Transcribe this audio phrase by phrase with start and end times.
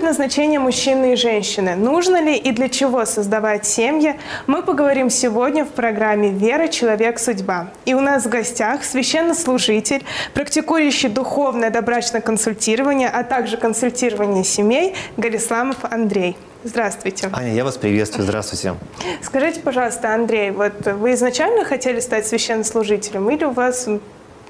[0.00, 1.76] Предназначение мужчины и женщины?
[1.76, 4.18] Нужно ли и для чего создавать семьи?
[4.46, 6.68] Мы поговорим сегодня в программе «Вера.
[6.68, 7.18] Человек.
[7.18, 7.68] Судьба».
[7.84, 15.76] И у нас в гостях священнослужитель, практикующий духовное добрачное консультирование, а также консультирование семей Галисламов
[15.82, 16.34] Андрей.
[16.64, 17.28] Здравствуйте.
[17.34, 18.24] Аня, я вас приветствую.
[18.24, 18.76] Здравствуйте.
[19.20, 23.86] Скажите, пожалуйста, Андрей, вот вы изначально хотели стать священнослужителем или у вас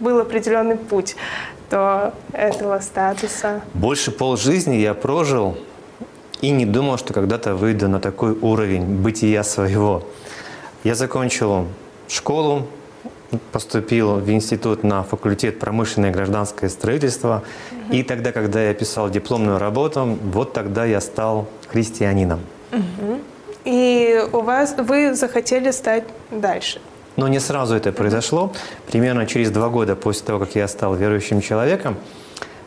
[0.01, 1.17] был определенный путь
[1.71, 3.63] до этого статуса?
[3.75, 5.57] Больше полжизни я прожил
[6.41, 10.03] и не думал, что когда-то выйду на такой уровень бытия своего.
[10.85, 11.67] Я закончил
[12.09, 12.67] школу,
[13.53, 17.43] поступил в институт на факультет промышленное и гражданское строительство.
[17.71, 17.96] Угу.
[17.96, 22.41] И тогда, когда я писал дипломную работу, вот тогда я стал христианином.
[22.73, 23.21] Угу.
[23.65, 26.80] И у вас вы захотели стать дальше?
[27.16, 28.53] Но не сразу это произошло.
[28.91, 31.97] Примерно через два года после того, как я стал верующим человеком,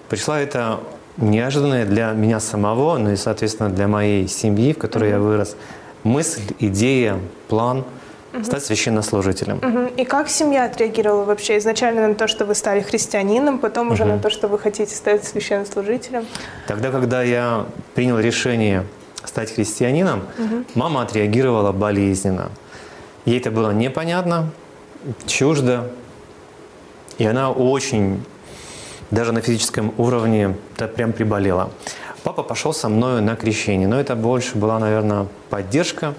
[0.10, 0.80] пришла эта
[1.18, 5.14] неожиданная для меня самого, ну и, соответственно, для моей семьи, в которой mm-hmm.
[5.14, 5.56] я вырос,
[6.04, 7.84] мысль, идея, план
[8.34, 8.44] mm-hmm.
[8.44, 9.58] стать священнослужителем.
[9.58, 9.96] Mm-hmm.
[9.96, 13.94] И как семья отреагировала вообще изначально на то, что вы стали христианином, потом mm-hmm.
[13.94, 16.26] уже на то, что вы хотите стать священнослужителем?
[16.68, 18.84] Тогда, когда я принял решение
[19.24, 20.66] стать христианином, mm-hmm.
[20.76, 22.50] мама отреагировала болезненно.
[23.26, 24.50] Ей это было непонятно,
[25.26, 25.90] чуждо,
[27.18, 28.24] и она очень,
[29.12, 31.72] даже на физическом уровне, да, прям приболела.
[32.24, 36.16] Папа пошел со мною на крещение, но это больше была, наверное, поддержка,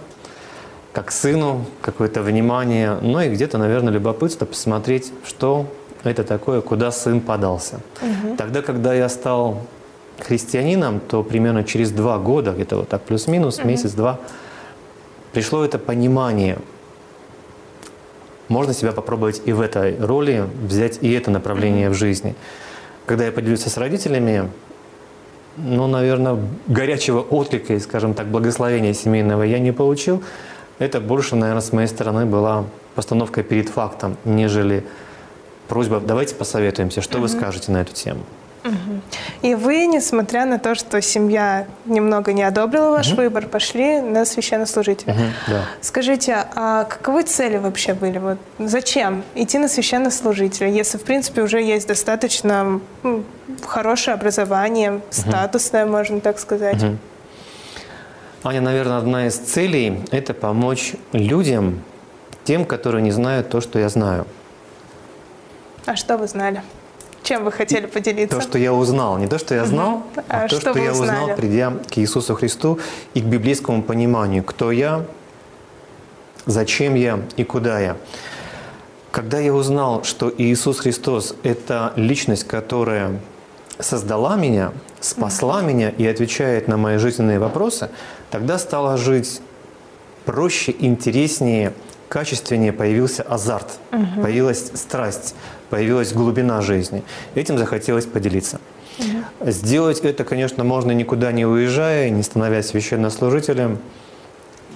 [0.92, 5.66] как сыну, какое-то внимание, ну и где-то, наверное, любопытство посмотреть, что
[6.04, 7.80] это такое, куда сын подался.
[8.00, 8.36] Угу.
[8.36, 9.62] Тогда, когда я стал
[10.20, 13.68] христианином, то примерно через два года, где-то вот так плюс-минус, угу.
[13.68, 14.20] месяц-два,
[15.32, 16.58] пришло это понимание–
[18.48, 22.34] можно себя попробовать и в этой роли, взять и это направление в жизни.
[23.06, 24.48] Когда я поделился с родителями,
[25.56, 30.22] ну, наверное, горячего отклика и, скажем так, благословения семейного я не получил.
[30.78, 34.84] Это больше, наверное, с моей стороны была постановка перед фактом, нежели
[35.68, 37.22] просьба «давайте посоветуемся, что угу.
[37.22, 38.20] вы скажете на эту тему».
[39.42, 43.22] И вы, несмотря на то, что семья немного не одобрила ваш угу.
[43.22, 45.12] выбор, пошли на священнослужителя.
[45.12, 45.64] Угу, да.
[45.82, 48.18] Скажите, а каковы цели вообще были?
[48.18, 52.80] Вот зачем идти на священнослужителя, если, в принципе, уже есть достаточно
[53.66, 55.92] хорошее образование, статусное, угу.
[55.92, 56.82] можно так сказать?
[56.82, 56.96] Угу.
[58.44, 61.82] Аня, наверное, одна из целей– это помочь людям,
[62.44, 64.26] тем, которые не знают то, что я знаю.
[65.86, 66.62] А что вы знали?
[67.24, 68.36] Чем вы хотели поделиться?
[68.36, 69.16] То, что я узнал.
[69.16, 70.04] Не то, что я знал, угу.
[70.28, 72.78] а, а то, что, что я узнал, придя к Иисусу Христу
[73.14, 75.06] и к библейскому пониманию, кто я,
[76.44, 77.96] зачем я и куда я.
[79.10, 83.20] Когда я узнал, что Иисус Христос– это личность, которая
[83.78, 87.88] создала меня, спасла меня и отвечает на мои жизненные вопросы,
[88.30, 89.40] тогда стало жить
[90.26, 91.72] проще, интереснее,
[92.08, 95.34] качественнее, появился азарт, появилась страсть,
[95.74, 97.02] появилась глубина жизни.
[97.34, 98.60] Этим захотелось поделиться.
[99.00, 99.50] Угу.
[99.50, 103.80] Сделать это, конечно, можно никуда не уезжая, не становясь священнослужителем.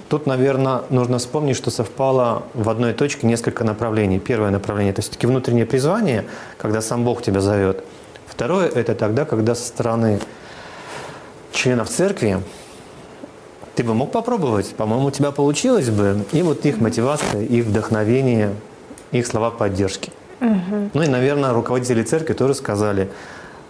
[0.09, 4.19] Тут, наверное, нужно вспомнить, что совпало в одной точке несколько направлений.
[4.19, 6.25] Первое направление– это все-таки внутреннее призвание,
[6.57, 7.81] когда сам Бог тебя зовет.
[8.27, 10.19] Второе– это тогда, когда со стороны
[11.53, 12.41] членов церкви
[13.75, 16.25] ты бы мог попробовать, по-моему, у тебя получилось бы.
[16.33, 18.53] И вот их мотивация, их вдохновение,
[19.13, 20.11] их слова поддержки.
[20.41, 20.89] Угу.
[20.93, 23.09] Ну и, наверное, руководители церкви тоже сказали,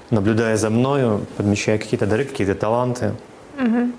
[0.09, 3.13] наблюдая за мною, подмечая какие-то дары, какие-то таланты.
[3.59, 3.91] Угу.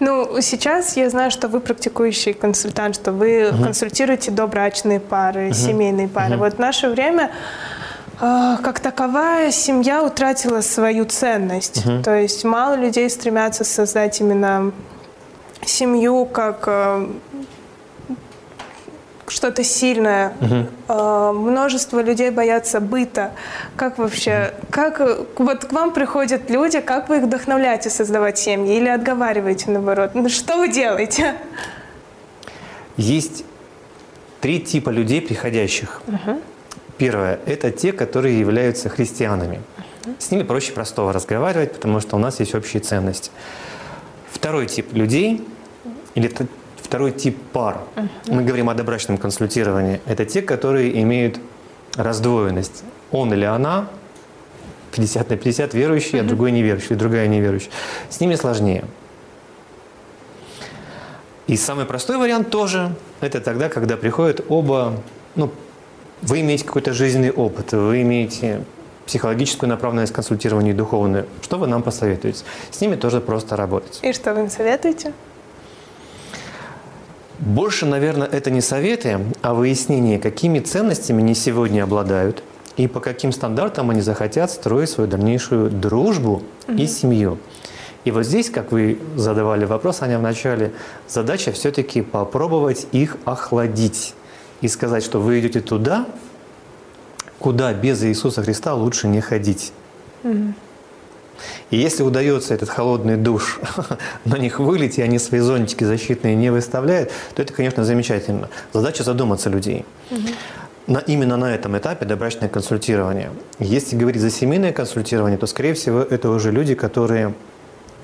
[0.00, 3.64] Ну, сейчас я знаю, что вы практикующий консультант, что вы угу.
[3.64, 5.54] консультируете добрачные пары, угу.
[5.54, 6.34] семейные пары.
[6.34, 6.44] Угу.
[6.44, 7.30] Вот в наше время
[8.20, 11.86] э, как таковая семья утратила свою ценность.
[11.86, 12.02] Угу.
[12.02, 14.72] То есть мало людей стремятся создать именно
[15.64, 17.06] семью как э,
[19.32, 20.32] что-то сильное.
[20.40, 20.94] Угу.
[21.32, 23.32] Множество людей боятся быта.
[23.76, 25.00] Как вообще, как
[25.38, 30.10] вот к вам приходят люди, как вы их вдохновляете создавать семьи или отговариваете наоборот?
[30.14, 31.34] Ну, что вы делаете?
[32.96, 33.44] Есть
[34.40, 36.02] три типа людей приходящих.
[36.06, 36.40] Угу.
[36.98, 39.62] Первое– это те, которые являются христианами.
[40.04, 40.14] Угу.
[40.18, 43.30] С ними проще простого разговаривать, потому что у нас есть общие ценности.
[44.30, 45.46] Второй тип людей,
[46.14, 46.30] или
[46.92, 47.78] Второй тип пар.
[48.26, 50.02] Мы говорим о добрачном консультировании.
[50.04, 51.40] Это те, которые имеют
[51.96, 52.84] раздвоенность.
[53.10, 53.88] Он или она
[54.94, 57.70] 50 на 50 верующий, а другой неверующий, другая неверующая.
[58.10, 58.84] С ними сложнее.
[61.46, 64.92] И самый простой вариант тоже– это тогда, когда приходят оба,
[65.34, 65.50] ну,
[66.20, 68.64] вы имеете какой-то жизненный опыт, вы имеете
[69.06, 71.24] психологическую направленность консультирования и духовную.
[71.40, 72.44] Что вы нам посоветуете?
[72.70, 73.98] С ними тоже просто работать.
[74.02, 75.14] И что вы им советуете?
[77.42, 82.44] Больше, наверное, это не советы, а выяснение, какими ценностями они сегодня обладают
[82.76, 86.76] и по каким стандартам они захотят строить свою дальнейшую дружбу угу.
[86.76, 87.38] и семью.
[88.04, 90.72] И вот здесь, как вы задавали вопрос, Аня, в начале,
[91.08, 94.14] задача все-таки попробовать их охладить
[94.60, 96.06] и сказать, что вы идете туда,
[97.40, 99.72] куда без Иисуса Христа лучше не ходить.
[100.22, 100.54] Угу.
[101.70, 103.60] И если удается этот холодный душ
[104.24, 108.48] на них вылить, и они свои зонтики защитные не выставляют, то это, конечно, замечательно.
[108.72, 109.84] Задача задуматься людей.
[110.10, 110.20] Угу.
[110.88, 113.30] На, именно на этом этапе добрачное консультирование.
[113.58, 117.34] Если говорить за семейное консультирование, то, скорее всего, это уже люди, которые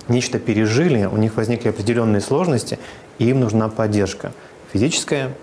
[0.06, 2.78] нечто пережили, у них возникли определенные сложности,
[3.18, 4.32] и им нужна поддержка
[4.72, 5.34] физическая,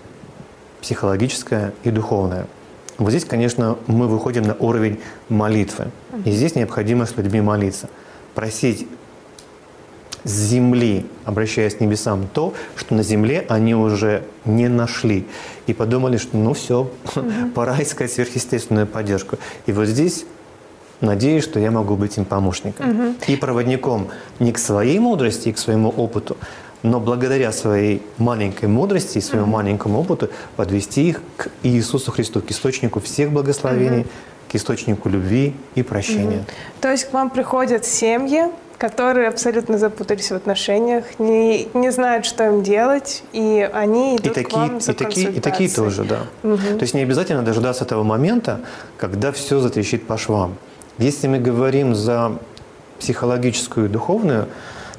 [0.82, 2.48] психологическая и духовная.
[2.98, 5.00] Вот здесь, конечно, мы выходим на уровень
[5.30, 5.88] молитвы.
[6.24, 7.90] И здесь необходимо с людьми молиться.
[8.34, 8.88] Просить
[10.24, 15.28] с земли, обращаясь к небесам, то, что на земле они уже не нашли.
[15.68, 17.26] И подумали, что ну все, угу.
[17.56, 19.38] пора искать сверхъестественную поддержку.
[19.68, 20.26] И вот здесь
[21.00, 23.16] надеюсь, что я могу быть им помощником угу.
[23.28, 24.08] и проводником
[24.40, 26.38] не к своей мудрости и к своему опыту,
[26.86, 29.56] но благодаря своей маленькой мудрости и своему угу.
[29.56, 34.10] маленькому опыту подвести их к Иисусу Христу, к источнику всех благословений, угу.
[34.52, 36.38] к источнику любви и прощения.
[36.38, 36.46] Угу.
[36.82, 38.44] То есть к вам приходят семьи,
[38.78, 44.30] которые абсолютно запутались в отношениях, не, не знают, что им делать, и они идут и
[44.30, 46.20] такие, к вам за и такие, и такие тоже, да.
[46.44, 46.58] Угу.
[46.58, 48.62] То есть не обязательно дожидаться того момента,
[48.98, 50.56] когда все затрещит по швам.
[50.98, 52.38] Если мы говорим за
[53.00, 54.48] психологическую и духовную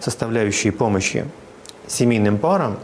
[0.01, 1.25] составляющие помощи
[1.87, 2.77] семейным парам,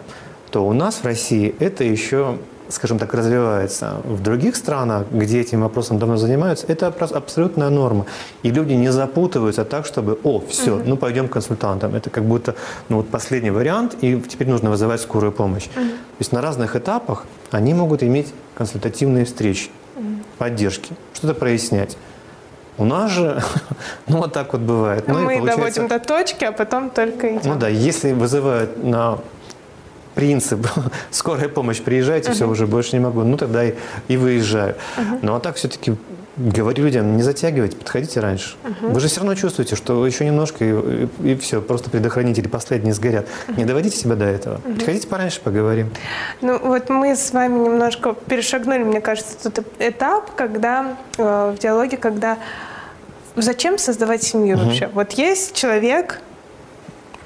[0.50, 2.38] то у нас в России это еще,
[2.68, 4.02] скажем так, развивается.
[4.04, 8.06] В других странах, где этим вопросом давно занимаются, это абсолютная норма.
[8.42, 10.82] И люди не запутываются так, чтобы, о, все, угу.
[10.86, 11.94] ну пойдем к консультантам.
[11.94, 12.54] Это как будто
[12.88, 15.66] ну, вот последний вариант, и теперь нужно вызывать скорую помощь.
[15.66, 15.84] Угу.
[15.84, 20.04] То есть на разных этапах они могут иметь консультативные встречи, угу.
[20.38, 21.96] поддержки, что-то прояснять.
[22.78, 23.42] У нас же,
[24.06, 25.08] ну вот так вот бывает.
[25.08, 27.40] Ну, Мы доводим до точки, а потом только идем.
[27.44, 29.18] Ну да, если вызывают на
[30.14, 30.66] принцип
[31.10, 32.34] скорая помощь, приезжайте, uh-huh.
[32.34, 33.74] все, уже больше не могу, ну тогда и,
[34.08, 34.74] и выезжаю.
[34.96, 35.18] Uh-huh.
[35.22, 35.96] Ну а так все-таки
[36.36, 38.56] говорю людям, не затягивайте, подходите раньше.
[38.64, 38.92] Uh-huh.
[38.92, 42.94] Вы же все равно чувствуете, что еще немножко и, и, и все, просто предохранители последние
[42.94, 43.26] сгорят.
[43.26, 43.58] Uh-huh.
[43.58, 44.56] Не доводите себя до этого.
[44.56, 44.76] Uh-huh.
[44.76, 45.90] Приходите пораньше, поговорим.
[46.40, 51.96] Ну вот мы с вами немножко перешагнули, мне кажется, тот этап, когда э, в диалоге,
[51.96, 52.38] когда
[53.36, 54.64] зачем создавать семью uh-huh.
[54.64, 54.90] вообще?
[54.92, 56.20] Вот есть человек,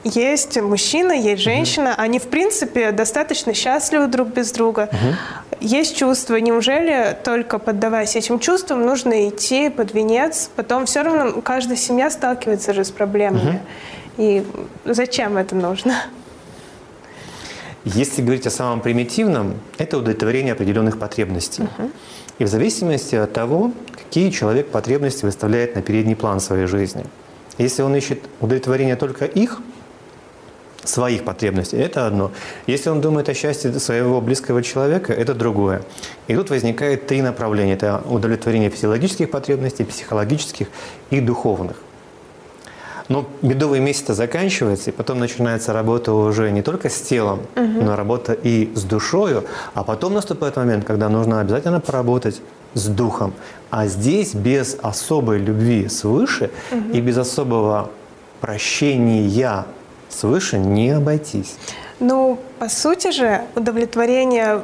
[0.07, 2.03] есть мужчина, есть женщина, угу.
[2.03, 4.89] они в принципе достаточно счастливы друг без друга.
[4.93, 5.59] Угу.
[5.61, 6.37] Есть чувства.
[6.37, 10.51] Неужели только поддаваясь этим чувствам нужно идти под венец?
[10.55, 13.49] Потом все равно каждая семья сталкивается же с проблемами.
[13.49, 13.61] Угу.
[14.19, 14.47] И
[14.85, 15.95] зачем это нужно?
[17.85, 21.63] Если говорить о самом примитивном, это удовлетворение определенных потребностей.
[21.63, 21.91] Угу.
[22.39, 27.05] И в зависимости от того, какие человек потребности выставляет на передний план своей жизни.
[27.59, 29.63] Если он ищет удовлетворение только их,
[30.89, 32.31] своих потребностей, это одно.
[32.67, 35.83] Если он думает о счастье своего близкого человека, это другое.
[36.29, 37.75] И тут возникает три направления.
[37.75, 40.69] Это удовлетворение физиологических потребностей, психологических
[41.11, 41.77] и духовных.
[43.09, 47.85] Но медовый месяц заканчивается, и потом начинается работа уже не только с телом, угу.
[47.85, 49.45] но работа и с душою.
[49.75, 52.41] А потом наступает момент, когда нужно обязательно поработать
[52.75, 53.33] с духом.
[53.71, 56.91] А здесь без особой любви свыше угу.
[56.93, 57.91] и без особого
[58.41, 59.25] прощения
[60.09, 61.57] свыше не обойтись.
[61.99, 64.63] Ну, по сути же, удовлетворение,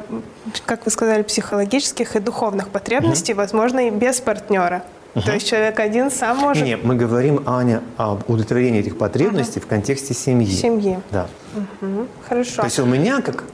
[0.65, 3.41] как вы сказали, психологических и духовных потребностей угу.
[3.41, 4.83] возможно и без партнера.
[5.15, 5.25] Угу.
[5.25, 6.63] То есть человек один сам может...
[6.63, 9.65] Нет, мы говорим, Аня, об удовлетворении этих потребностей угу.
[9.65, 10.51] в контексте семьи.
[10.51, 10.99] Семьи.
[11.11, 11.27] Да.
[11.55, 12.07] Угу.
[12.27, 12.57] Хорошо.
[12.57, 13.45] То есть у меня, как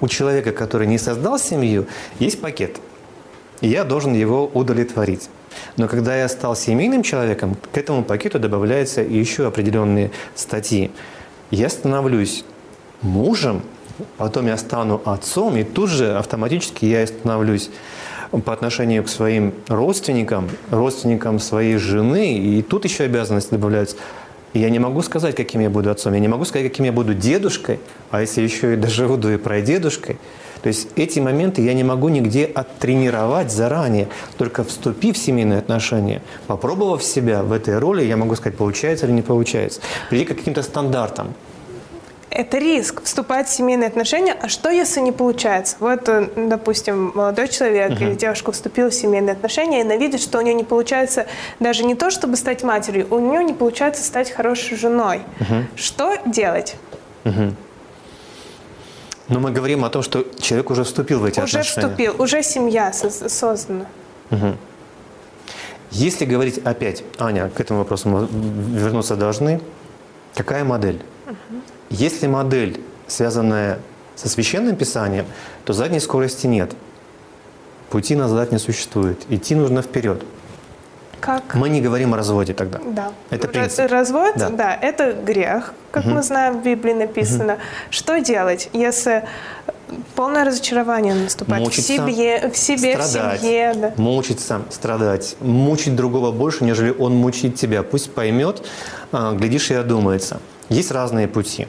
[0.00, 1.86] у человека, который не создал семью,
[2.18, 2.78] есть пакет.
[3.62, 5.30] И я должен его удовлетворить.
[5.76, 10.90] Но когда я стал семейным человеком, к этому пакету добавляются еще определенные статьи
[11.52, 12.44] я становлюсь
[13.02, 13.62] мужем,
[14.16, 17.70] потом я стану отцом, и тут же автоматически я становлюсь
[18.44, 23.96] по отношению к своим родственникам, родственникам своей жены, и тут еще обязанности добавляются.
[24.54, 27.12] я не могу сказать, каким я буду отцом, я не могу сказать, каким я буду
[27.12, 27.78] дедушкой,
[28.10, 30.16] а если еще и доживу до и прадедушкой,
[30.62, 34.08] То есть эти моменты я не могу нигде оттренировать заранее.
[34.38, 39.12] Только вступив в семейные отношения, попробовав себя в этой роли, я могу сказать, получается или
[39.12, 39.80] не получается.
[40.08, 41.34] Прийти к каким-то стандартам
[42.34, 44.34] это риск вступать в семейные отношения.
[44.40, 45.76] А что, если не получается?
[45.80, 48.08] Вот, э, допустим, молодой человек uh-huh.
[48.08, 51.26] или девушка вступила в семейные отношения и она видит, что у нее не получается
[51.60, 55.20] даже не то, чтобы стать матерью, у нее не получается стать хорошей женой.
[55.40, 55.64] Uh-huh.
[55.76, 56.76] Что делать?
[57.24, 57.52] Uh-huh.
[59.28, 61.86] Но мы говорим о том, что человек уже вступил в эти уже отношения.
[61.86, 63.86] Уже вступил, уже семья создана.
[64.30, 64.56] Угу.
[65.92, 68.28] Если говорить опять, Аня, к этому вопросу мы
[68.78, 69.60] вернуться должны,
[70.34, 71.02] какая модель?
[71.26, 71.60] Угу.
[71.90, 73.78] Если модель, связанная
[74.16, 75.26] со священным писанием,
[75.64, 76.72] то задней скорости нет.
[77.90, 79.22] Пути назад не существует.
[79.28, 80.24] Идти нужно вперед.
[81.22, 81.54] Как?
[81.54, 82.80] Мы не говорим о разводе тогда.
[82.84, 83.12] Да.
[83.30, 83.88] Это принцип.
[83.88, 84.50] Развод, да.
[84.50, 86.14] да, это грех, как угу.
[86.14, 87.52] мы знаем, в Библии написано.
[87.52, 87.62] Угу.
[87.90, 89.22] Что делать, если
[90.16, 93.92] полное разочарование наступает мучиться, в себе, в себе, страдать, в семье, да.
[93.98, 97.84] мучиться, страдать, мучить другого больше, нежели он мучит тебя.
[97.84, 98.66] Пусть поймет,
[99.12, 100.40] а, глядишь и одумается.
[100.70, 101.68] Есть разные пути.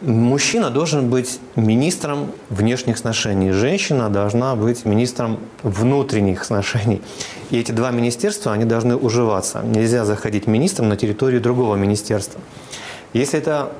[0.00, 7.02] Мужчина должен быть министром внешних сношений, женщина должна быть министром внутренних сношений.
[7.50, 9.60] И эти два министерства, они должны уживаться.
[9.64, 12.40] Нельзя заходить министром на территорию другого министерства.
[13.12, 13.72] Если это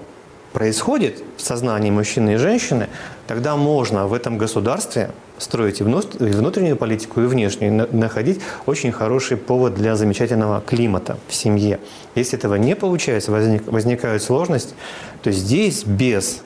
[0.53, 2.89] происходит в сознании мужчины и женщины,
[3.29, 9.75] тогда можно в этом государстве строить и внутреннюю политику, и внешнюю, находить очень хороший повод
[9.75, 11.81] для замечательного климата в семье.
[12.15, 14.75] Если этого не получается, возник, возникают сложности,
[15.23, 16.43] то здесь без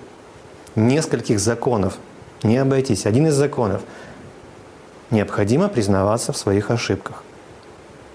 [0.77, 1.99] нескольких законов
[2.43, 3.07] не обойтись.
[3.07, 3.83] Один из законов–
[5.11, 7.23] необходимо признаваться в своих ошибках.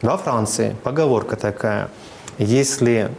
[0.02, 1.90] Во Франции поговорка такая–
[2.38, 3.10] если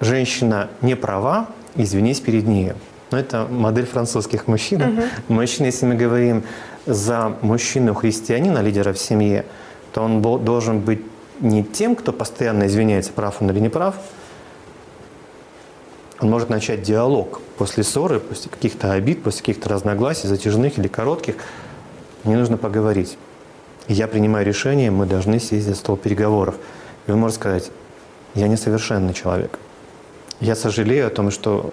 [0.00, 2.72] женщина не права, извинись перед ней.
[3.10, 4.82] Но это модель французских мужчин.
[4.82, 5.02] Угу.
[5.28, 6.44] Мужчина, если мы говорим
[6.86, 9.44] за мужчину-христианина, лидера в семье,
[9.92, 11.00] то он должен быть
[11.40, 13.96] не тем, кто постоянно извиняется, прав он или не прав.
[16.20, 21.36] Он может начать диалог после ссоры, после каких-то обид, после каких-то разногласий, затяжных или коротких.
[22.24, 23.16] Мне нужно поговорить.
[23.88, 26.56] Я принимаю решение, мы должны сесть за стол переговоров.
[27.06, 27.70] И он может сказать,
[28.34, 29.58] я несовершенный человек.
[30.40, 31.72] Я сожалею о том, что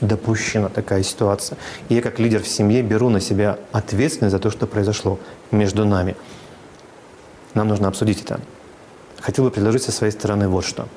[0.00, 1.58] допущена такая ситуация.
[1.88, 5.18] И я как лидер в семье беру на себя ответственность за то, что произошло
[5.50, 6.16] между нами.
[7.54, 8.40] Нам нужно обсудить это.
[9.20, 10.88] Хотел бы предложить со своей стороны вот что.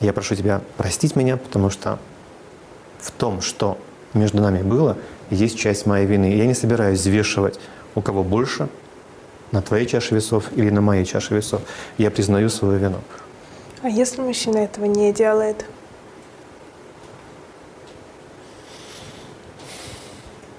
[0.00, 1.98] Я прошу тебя простить меня, потому что
[3.00, 3.78] в том, что
[4.14, 4.96] между нами было,
[5.30, 6.34] есть часть моей вины.
[6.34, 7.60] Я не собираюсь взвешивать,
[7.94, 8.68] у кого больше,
[9.52, 11.62] на твоей чаше весов или на моей чаше весов.
[11.98, 12.98] Я признаю свою вину.
[13.82, 15.66] А если мужчина этого не делает?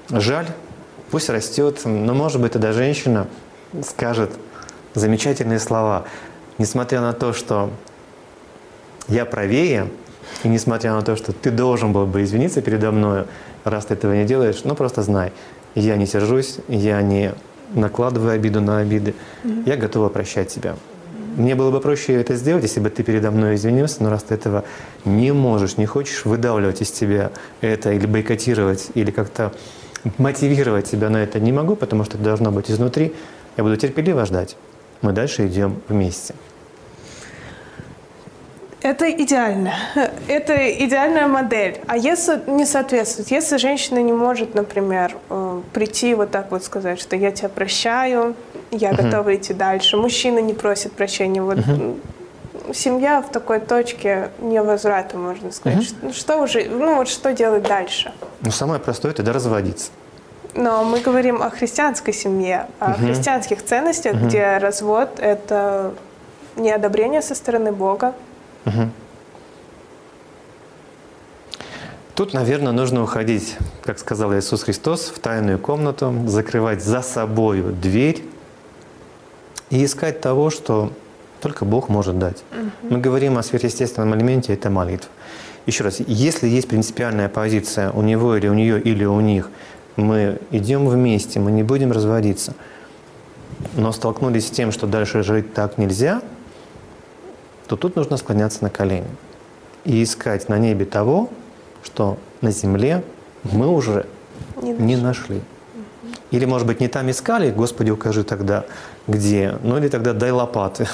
[0.09, 0.47] Жаль,
[1.11, 3.27] пусть растет, но, может быть, тогда женщина
[3.83, 4.31] скажет
[4.93, 6.05] замечательные слова.
[6.57, 7.71] Несмотря на то, что
[9.07, 9.89] я правее,
[10.43, 13.25] и несмотря на то, что ты должен был бы извиниться передо мной,
[13.63, 15.31] раз ты этого не делаешь, ну просто знай,
[15.75, 17.33] я не сержусь, я не
[17.73, 19.63] накладываю обиду на обиды, mm-hmm.
[19.65, 20.75] я готова прощать тебя.
[21.35, 24.35] Мне было бы проще это сделать, если бы ты передо мной извинился, но раз ты
[24.35, 24.63] этого
[25.03, 29.51] не можешь, не хочешь выдавливать из тебя это или бойкотировать, или как-то
[30.17, 33.13] мотивировать себя на это не могу, потому что это должно быть изнутри,
[33.57, 34.55] я буду терпеливо ждать.
[35.01, 36.33] Мы дальше идем вместе.
[38.81, 39.73] Это идеально.
[40.27, 40.53] Это
[40.85, 41.79] идеальная модель.
[41.87, 46.99] А если не соответствует, если женщина не может, например, э, прийти вот так вот сказать,
[46.99, 48.35] что я тебя прощаю,
[48.69, 49.03] я uh-huh.
[49.03, 51.99] готова идти дальше, мужчина не просит прощения, вот uh-huh.
[52.73, 55.79] Семья в такой точке невозврата, можно сказать.
[55.79, 56.13] Uh-huh.
[56.13, 58.13] Что, уже, ну вот что делать дальше?
[58.41, 59.91] Ну самое простое это разводиться.
[60.53, 63.05] Но мы говорим о христианской семье, о uh-huh.
[63.05, 64.27] христианских ценностях, uh-huh.
[64.27, 65.93] где развод это
[66.55, 68.13] неодобрение со стороны Бога,
[68.65, 68.89] Угу.
[72.15, 78.23] Тут, наверное, нужно уходить, как сказал Иисус Христос, в тайную комнату, закрывать за собою дверь
[79.69, 80.93] и искать того, что
[81.45, 82.43] только Бог может дать.
[82.51, 82.93] Угу.
[82.93, 85.09] Мы говорим о сверхъестественном элементе, это молитва.
[85.65, 89.49] Еще раз, если есть принципиальная позиция у него или у нее или у них,
[89.95, 92.53] мы идем вместе, мы не будем разводиться,
[93.75, 96.21] но столкнулись с тем, что дальше жить так нельзя–
[97.67, 99.07] то тут нужно склоняться на колени
[99.83, 101.29] и искать на небе того,
[101.83, 103.03] что на земле
[103.43, 104.05] мы уже
[104.61, 105.41] не, не нашли.
[106.31, 108.65] Или, может быть, не там искали, Господи, укажи тогда,
[109.07, 109.57] где.
[109.63, 110.87] Ну или тогда дай лопаты,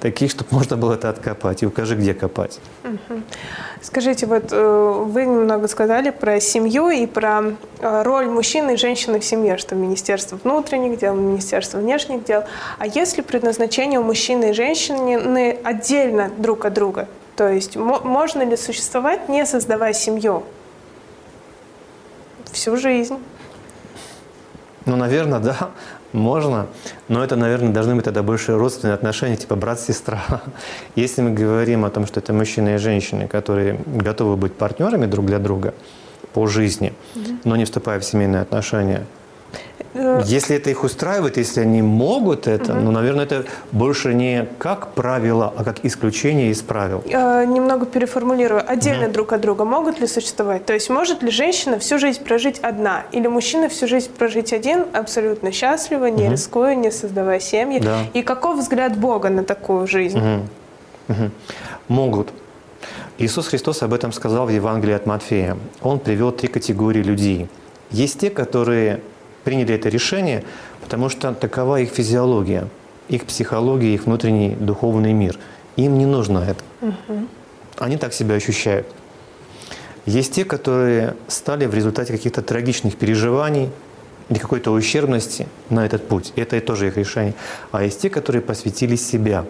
[0.00, 2.60] такие, чтобы можно было это откопать, и укажи, где копать.
[3.80, 9.18] Скажите, вот э, вы немного сказали про семью и про э, роль мужчины и женщины
[9.18, 12.44] в семье, что Министерство внутренних дел, Министерство внешних дел.
[12.78, 17.08] А если предназначение у мужчины и женщины отдельно друг от друга?
[17.36, 20.44] То есть можно ли существовать, не создавая семью?
[22.52, 23.18] Всю жизнь.
[24.84, 25.70] Ну, наверное, да,
[26.12, 26.66] можно,
[27.08, 30.22] но это, наверное, должны быть тогда больше родственные отношения, типа брат-сестра.
[30.96, 35.26] Если мы говорим о том, что это мужчины и женщины, которые готовы быть партнерами друг
[35.26, 35.74] для друга
[36.32, 36.92] по жизни,
[37.44, 39.06] но не вступая в семейные отношения–
[39.94, 42.80] если это их устраивает, если они могут это, угу.
[42.80, 47.02] ну, наверное, это больше не как правило, а как исключение из правил.
[47.06, 48.62] Э, немного переформулирую.
[48.66, 49.12] Отдельно угу.
[49.12, 50.64] друг от друга могут ли существовать?
[50.64, 53.04] То есть может ли женщина всю жизнь прожить одна?
[53.12, 56.32] Или мужчина всю жизнь прожить один, абсолютно счастливо, не угу.
[56.32, 57.80] рискуя, не создавая семьи?
[57.80, 57.98] Да.
[58.14, 60.18] И каков взгляд Бога на такую жизнь?
[60.18, 60.42] Угу.
[61.08, 61.30] Угу.
[61.88, 62.32] Могут.
[63.18, 65.56] Иисус Христос об этом сказал в Евангелии от Матфея.
[65.82, 67.48] Он привел три категории людей.
[67.90, 69.00] Есть те, которые
[69.44, 70.44] приняли это решение,
[70.80, 72.68] потому что такова их физиология,
[73.08, 75.38] их психология, их внутренний духовный мир.
[75.76, 76.62] Им не нужно это.
[76.80, 77.26] Угу.
[77.78, 78.86] Они так себя ощущают.
[80.06, 83.70] Есть те, которые стали в результате каких-то трагичных переживаний
[84.28, 86.32] или какой-то ущербности на этот путь.
[86.36, 87.34] Это и тоже их решение.
[87.70, 89.44] А есть те, которые посвятили себя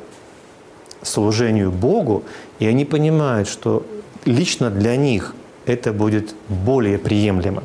[1.03, 2.25] служению Богу,
[2.59, 3.85] и они понимают, что
[4.25, 5.35] лично для них
[5.67, 7.65] это будет более приемлемо.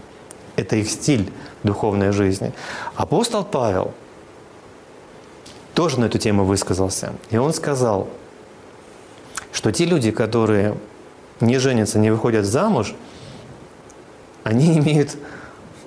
[0.57, 1.31] Это их стиль
[1.63, 2.51] духовной жизни.
[2.95, 3.93] Апостол Павел
[5.73, 7.13] тоже на эту тему высказался.
[7.29, 8.07] И он сказал,
[9.53, 10.75] что те люди, которые
[11.39, 12.95] не женятся, не выходят замуж,
[14.43, 15.15] они имеют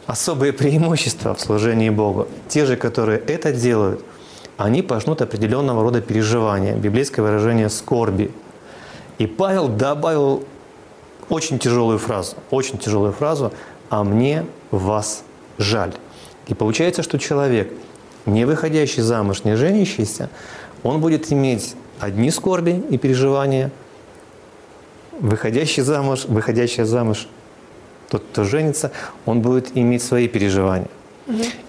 [0.06, 2.28] особые преимущества в служении Богу.
[2.48, 4.04] Те же, которые это делают,
[4.56, 8.30] они пожнут определенного рода переживания, библейское выражение «скорби».
[9.18, 10.44] И Павел добавил
[11.28, 13.52] очень тяжелую фразу, очень тяжелую фразу
[13.90, 15.24] «а мне вас
[15.58, 15.92] жаль.
[16.48, 17.70] И получается, что человек,
[18.26, 20.30] не выходящий замуж, не женящийся,
[20.82, 23.70] он будет иметь одни скорби и переживания,
[25.20, 27.28] выходящий замуж, выходящая замуж,
[28.08, 28.90] тот, кто женится,
[29.26, 30.88] он будет иметь свои переживания.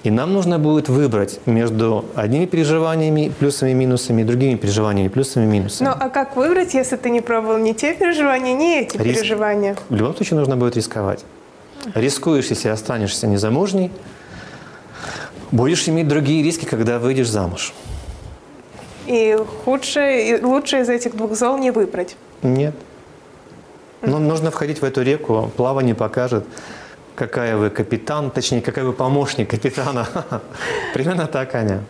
[0.04, 5.44] И нам нужно будет выбрать между одними переживаниями, плюсами и минусами, и другими переживаниями, плюсами
[5.44, 5.88] и минусами.
[5.88, 9.20] Ну а как выбрать, если ты не пробовал ни те переживания, ни эти Риск...
[9.20, 9.76] переживания?
[9.90, 11.24] В любом случае нужно будет рисковать.
[11.96, 13.92] Рискуешь, если останешься незамужней,
[15.52, 17.74] будешь иметь другие риски, когда выйдешь замуж.
[19.08, 22.16] И худшее, и лучше из этих двух зол не выбрать?
[22.44, 22.76] Нет.
[24.02, 26.46] Но нужно входить в эту реку, плавание покажет,
[27.22, 30.08] какая вы капитан, точнее, какая вы помощник капитана.
[30.94, 31.84] Примерно так, Аня.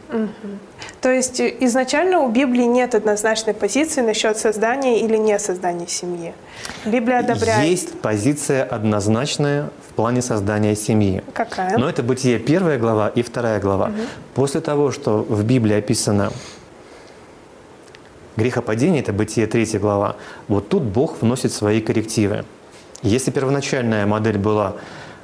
[1.00, 6.34] То есть изначально у Библии нет однозначной позиции насчет создания или не создания семьи.
[6.86, 7.70] Библия одобряет.
[7.70, 11.24] Есть позиция однозначная в плане создания семьи.
[11.34, 11.78] Какая?
[11.78, 13.86] Но это Бытие первая глава и вторая глава.
[13.86, 14.02] Угу.
[14.34, 16.32] После того, что в Библии описано
[18.36, 20.18] грехопадение, это Бытие третья глава,
[20.50, 22.44] вот тут Бог вносит свои коррективы.
[23.02, 24.76] Если первоначальная модель была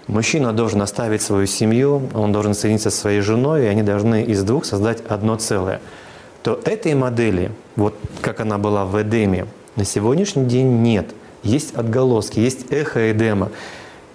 [0.07, 4.41] Мужчина должен оставить свою семью, он должен соединиться со своей женой, и они должны из
[4.43, 5.81] двух создать одно целое.
[6.43, 11.07] То этой модели, вот как она была в Эдеме, на сегодняшний день нет.
[11.43, 13.51] Есть отголоски, есть эхо Эдема.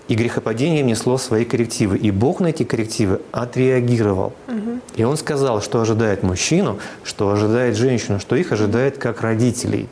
[0.08, 1.98] И грехопадение внесло свои коррективы.
[1.98, 4.32] И Бог на эти коррективы отреагировал.
[4.48, 4.80] Угу.
[4.96, 9.88] И Он сказал, что ожидает мужчину, что ожидает женщину, что их ожидает как родителей.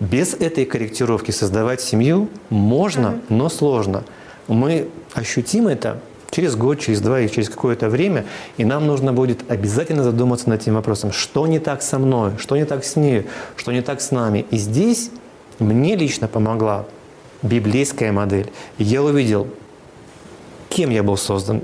[0.00, 3.20] Без этой корректировки создавать семью можно, угу.
[3.30, 4.04] но сложно
[4.48, 8.26] мы ощутим это через год, через два или через какое-то время,
[8.56, 12.56] и нам нужно будет обязательно задуматься над этим вопросом, что не так со мной, что
[12.56, 13.26] не так с ней,
[13.56, 14.44] что не так с нами.
[14.50, 15.10] И здесь
[15.60, 16.86] мне лично помогла
[17.42, 18.50] библейская модель.
[18.78, 19.46] я увидел,
[20.68, 21.62] кем я был создан,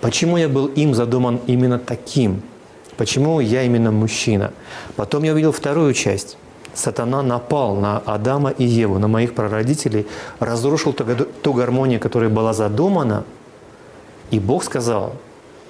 [0.00, 2.42] почему я был им задуман именно таким,
[2.96, 4.52] почему я именно мужчина.
[4.96, 6.36] Потом я увидел вторую часть
[6.74, 10.06] сатана напал на Адама и Еву, на моих прародителей,
[10.40, 11.04] разрушил ту,
[11.42, 13.24] ту гармонию, которая была задумана,
[14.30, 15.14] и Бог сказал,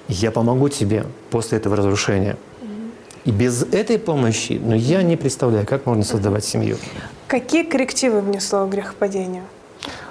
[0.07, 2.37] я помогу тебе после этого разрушения.
[3.25, 6.77] И без этой помощи, ну, я не представляю, как можно создавать семью.
[7.27, 9.43] Какие коррективы внесло грехопадение?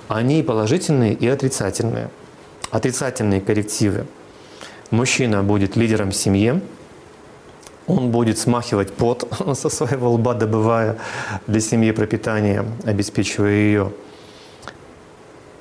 [0.08, 2.10] Они и положительные, и отрицательные.
[2.70, 4.06] Отрицательные коррективы.
[4.90, 6.60] Мужчина будет лидером в семье,
[7.86, 10.96] он будет смахивать пот со своего лба, добывая
[11.46, 13.92] для семьи пропитание, обеспечивая ее.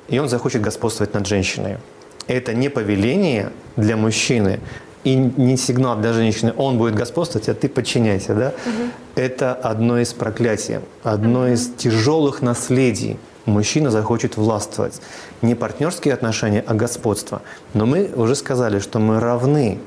[0.08, 1.78] И он захочет господствовать над женщиной.
[2.26, 4.60] это не повеление для мужчины
[5.04, 8.48] и не сигнал для женщины, он будет господствовать, а ты подчиняйся, да?
[8.48, 8.90] Угу.
[9.16, 13.18] Это одно из проклятий, одно из тяжелых наследий.
[13.44, 15.02] Мужчина захочет властвовать.
[15.42, 17.42] Не партнерские отношения, а господство.
[17.74, 19.78] Но мы уже сказали, что мы равны,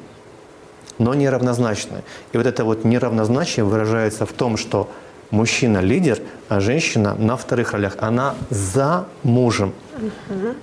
[0.98, 2.04] но не равнозначны.
[2.34, 4.90] И вот это вот неравнозначие выражается в том, что
[5.32, 7.96] мужчина лидер, а женщина на вторых ролях.
[8.00, 9.74] Она за мужем.
[9.98, 10.56] Угу.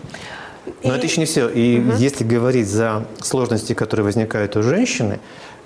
[0.83, 0.97] Но и...
[0.97, 1.49] это еще не все.
[1.49, 1.97] И угу.
[1.97, 5.21] если говорить за сложности, которые возникают у женщины,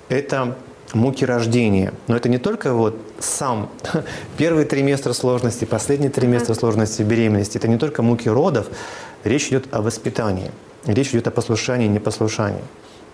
[0.09, 0.55] это
[0.93, 1.93] муки рождения.
[2.07, 3.69] Но это не только вот сам
[4.37, 6.59] первый триместр сложности, последний триместр угу.
[6.59, 7.57] сложности беременности.
[7.57, 8.67] Это не только муки родов.
[9.23, 10.51] Речь идет о воспитании.
[10.85, 12.63] Речь идет о послушании и непослушании.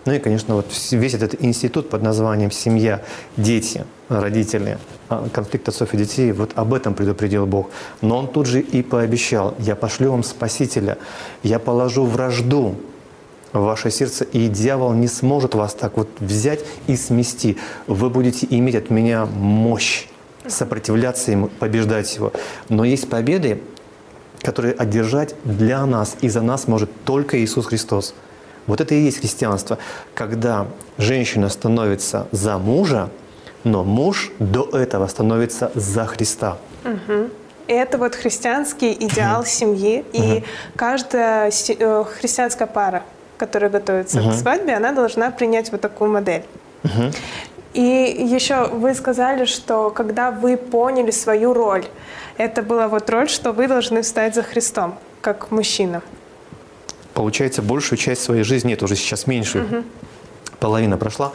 [0.06, 3.02] Ну и, конечно, вот весь этот институт под названием «Семья»,
[3.36, 7.70] «Дети», «Родители», а, конфликт отцов и детей, вот об этом предупредил Бог.
[8.02, 10.96] Но Он тут же и пообещал, «Я пошлю вам Спасителя,
[11.42, 12.76] я положу вражду
[13.52, 17.56] в ваше сердце, и дьявол не сможет вас так вот взять и смести.
[17.88, 20.06] Вы будете иметь от меня мощь,
[20.46, 22.32] сопротивляться ему, побеждать его.
[22.68, 23.60] Но есть победы,
[24.40, 28.14] которые одержать для нас и за нас может только Иисус Христос–
[28.66, 29.78] вот это и есть христианство,
[30.14, 30.66] когда
[30.98, 33.10] женщина становится за мужа,
[33.64, 36.56] но муж до этого становится за Христа.
[36.84, 37.30] Угу.
[37.68, 39.48] Это вот христианский идеал угу.
[39.48, 40.44] семьи, и угу.
[40.76, 43.02] каждая э, христианская пара,
[43.38, 44.30] которая готовится угу.
[44.30, 46.44] к свадьбе, она должна принять вот такую модель.
[46.84, 47.12] Угу.
[47.74, 51.84] И еще вы сказали, что когда вы поняли свою роль,
[52.38, 56.02] это была вот роль, что вы должны встать за Христом, как мужчина
[57.16, 59.84] получается, большую часть своей жизни, это уже сейчас меньше, угу.
[60.60, 61.32] половина прошла,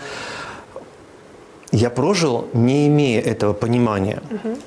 [1.71, 4.21] я прожил, не имея этого понимания.
[4.29, 4.57] Угу.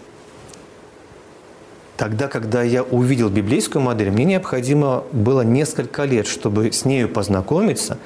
[1.96, 7.98] Тогда, когда я увидел библейскую модель, мне необходимо было несколько лет, чтобы с нею познакомиться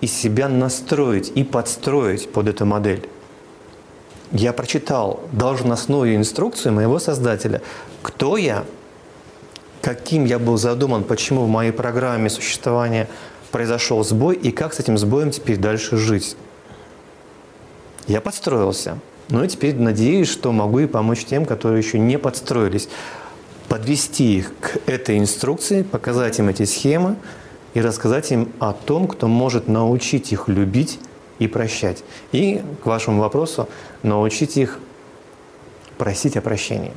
[0.00, 3.08] и себя настроить и подстроить под эту модель.
[4.32, 7.62] Я прочитал должностную инструкцию моего создателя,
[8.02, 8.64] кто я,
[9.86, 13.08] каким я был задуман, почему в моей программе существования
[13.52, 16.36] произошел сбой и как с этим сбоем теперь дальше жить.
[18.08, 18.98] Я подстроился.
[19.28, 22.88] Ну и теперь надеюсь, что могу и помочь тем, которые еще не подстроились.
[23.68, 27.14] Подвести их к этой инструкции, показать им эти схемы
[27.74, 30.98] и рассказать им о том, кто может научить их любить
[31.38, 32.02] и прощать.
[32.32, 33.68] И к вашему вопросу,
[34.02, 34.80] научить их
[35.96, 36.90] просить о прощении.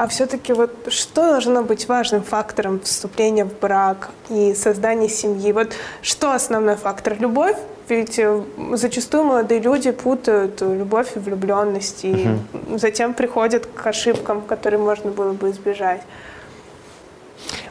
[0.00, 5.52] А все-таки вот что должно быть важным фактором вступления в брак и создания семьи?
[5.52, 7.20] Вот что основной фактор?
[7.20, 7.58] Любовь?
[7.90, 8.42] Ведь э,
[8.76, 12.78] зачастую молодые люди путают любовь и влюбленность, и угу.
[12.78, 16.00] затем приходят к ошибкам, которые можно было бы избежать.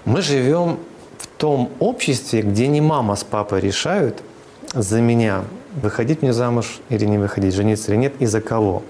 [0.05, 0.77] Мы живем
[1.17, 4.21] в том обществе, где не мама с папой решают
[4.71, 5.45] за меня,
[5.81, 8.83] выходить мне замуж или не выходить, жениться или нет, и за кого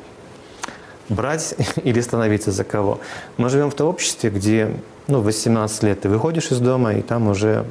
[1.09, 2.99] брать или становиться за кого.
[3.37, 4.71] Мы живем в том обществе, где
[5.07, 7.65] ну, 18 лет ты выходишь из дома, и там уже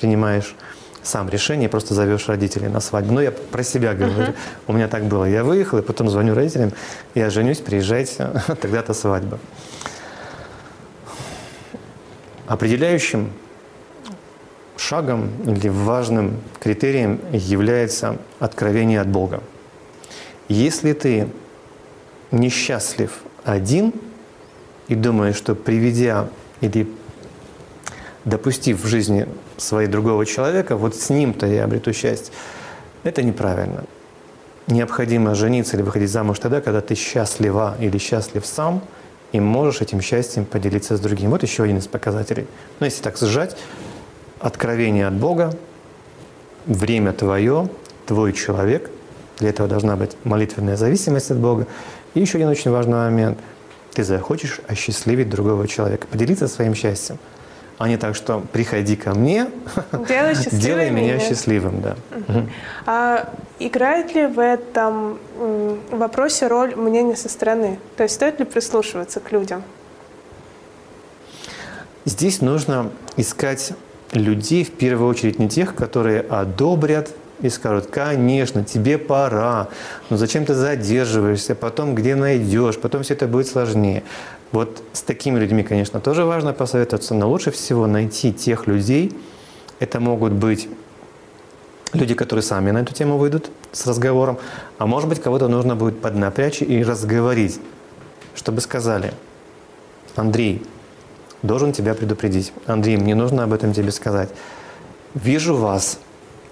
[0.00, 0.54] принимаешь
[1.02, 3.14] сам решение, просто зовешь родителей на свадьбу.
[3.14, 4.32] Ну, я про себя говорю.
[4.32, 4.36] Uh-huh.
[4.66, 5.24] У меня так было.
[5.24, 6.72] Я выехал, и потом звоню родителям,
[7.14, 9.38] я женюсь, приезжайте, тогда-то свадьба.
[12.46, 13.30] Определяющим
[14.76, 19.42] шагом или важным критерием является откровение от Бога.
[20.48, 21.28] Если ты
[22.30, 23.12] несчастлив
[23.44, 23.92] один
[24.88, 26.28] и думает, что приведя
[26.60, 26.88] или
[28.24, 32.32] допустив в жизни своей другого человека, вот с ним-то я обрету счастье,
[33.04, 33.84] это неправильно.
[34.66, 38.82] Необходимо жениться или выходить замуж тогда, когда ты счастлива или счастлив сам,
[39.32, 41.30] и можешь этим счастьем поделиться с другим.
[41.30, 42.46] Вот еще один из показателей.
[42.80, 43.56] Но если так сжать,
[44.40, 45.54] откровение от Бога,
[46.66, 47.68] время твое,
[48.06, 48.90] твой человек,
[49.38, 51.66] для этого должна быть молитвенная зависимость от Бога,
[52.14, 53.38] и еще один очень важный момент.
[53.92, 57.18] Ты захочешь осчастливить другого человека, поделиться своим счастьем.
[57.78, 59.46] А не так, что приходи ко мне,
[60.08, 61.80] делай, делай меня счастливым.
[61.80, 61.96] Да.
[62.16, 62.48] Угу.
[62.86, 65.18] А играет ли в этом
[65.90, 67.78] вопросе роль мнения со стороны?
[67.96, 69.62] То есть стоит ли прислушиваться к людям?
[72.04, 73.72] Здесь нужно искать
[74.12, 79.68] людей, в первую очередь не тех, которые одобрят и скажут, конечно, тебе пора,
[80.10, 84.02] но зачем ты задерживаешься, потом где найдешь, потом все это будет сложнее.
[84.52, 89.16] Вот с такими людьми, конечно, тоже важно посоветоваться, но лучше всего найти тех людей,
[89.78, 90.68] это могут быть
[91.92, 94.38] люди, которые сами на эту тему выйдут с разговором,
[94.78, 97.60] а может быть, кого-то нужно будет поднапрячь и разговорить,
[98.34, 99.12] чтобы сказали,
[100.16, 100.66] Андрей,
[101.42, 102.52] должен тебя предупредить.
[102.66, 104.30] Андрей, мне нужно об этом тебе сказать.
[105.14, 106.00] вижу вас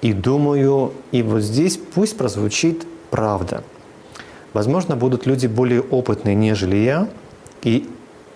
[0.02, 3.62] и думаю, и вот здесь пусть прозвучит правда.
[4.52, 7.08] Возможно, будут люди более опытные, нежели я,
[7.62, 7.88] и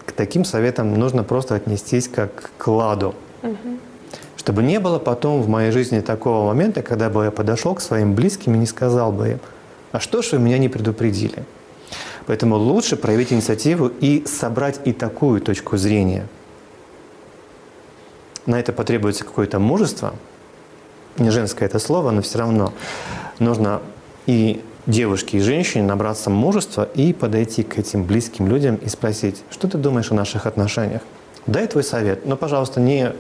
[0.05, 3.15] к таким советам нужно просто отнестись как к кладу.
[3.43, 3.79] Угу.
[4.37, 8.15] Чтобы не было потом в моей жизни такого момента, когда бы я подошел к своим
[8.15, 9.41] близким и не сказал бы им,
[9.93, 11.45] а что ж вы меня не предупредили?
[12.27, 16.27] Поэтому лучше проявить инициативу и собрать и такую точку зрения.
[18.47, 20.15] На это потребуется какое-то мужество,
[21.19, 22.73] не женское это слово, но все равно
[23.39, 23.81] нужно
[24.27, 29.69] и девушке, и женщине набраться мужества и подойти к этим близким людям и спросить, что
[29.69, 31.03] ты думаешь о наших отношениях?
[31.47, 33.13] Дай твой совет, но, пожалуйста, не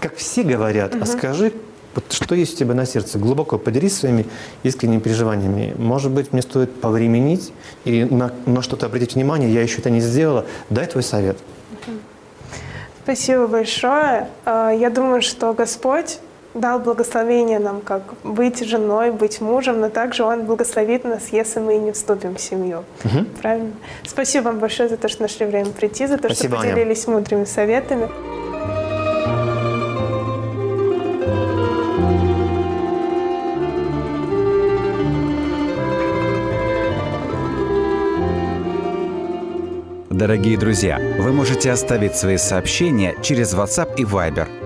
[0.00, 1.02] как все говорят, угу.
[1.02, 1.52] а скажи,
[1.94, 3.18] вот что есть у тебя на сердце.
[3.18, 4.26] Глубоко поделись своими
[4.62, 5.74] искренними переживаниями.
[5.78, 7.52] Может быть, мне стоит повременить
[7.84, 10.44] или на, на что-то обратить внимание, я еще это не сделала.
[10.68, 11.38] Дай твой совет.
[13.02, 14.28] Спасибо большое.
[14.44, 16.18] А, я думаю, что Господь
[16.56, 21.76] дал благословение нам, как быть женой, быть мужем, но также Он благословит нас, если мы
[21.76, 22.84] не вступим в семью.
[23.04, 23.24] Угу.
[23.42, 23.72] Правильно?
[24.06, 27.18] Спасибо вам большое за то, что нашли время прийти, за то, Спасибо, что поделились Аня.
[27.18, 28.08] мудрыми советами.
[40.10, 44.65] Дорогие друзья, вы можете оставить свои сообщения через WhatsApp и Viber